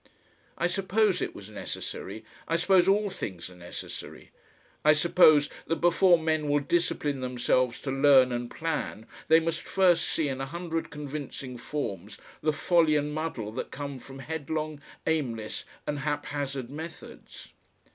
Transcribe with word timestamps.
I 0.57 0.65
suppose 0.65 1.21
it 1.21 1.35
was 1.35 1.51
necessary; 1.51 2.25
I 2.47 2.55
suppose 2.55 2.87
all 2.87 3.11
things 3.11 3.51
are 3.51 3.55
necessary. 3.55 4.31
I 4.83 4.93
suppose 4.93 5.47
that 5.67 5.75
before 5.75 6.17
men 6.17 6.47
will 6.49 6.61
discipline 6.61 7.19
themselves 7.19 7.79
to 7.81 7.91
learn 7.91 8.31
and 8.31 8.49
plan, 8.49 9.05
they 9.27 9.39
must 9.39 9.61
first 9.61 10.07
see 10.09 10.27
in 10.27 10.41
a 10.41 10.47
hundred 10.47 10.89
convincing 10.89 11.55
forms 11.55 12.17
the 12.41 12.51
folly 12.51 12.95
and 12.95 13.13
muddle 13.13 13.51
that 13.51 13.69
come 13.69 13.99
from 13.99 14.17
headlong, 14.17 14.81
aimless 15.05 15.65
and 15.85 15.99
haphazard 15.99 16.71
methods. 16.71 17.49